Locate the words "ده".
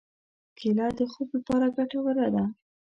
2.35-2.43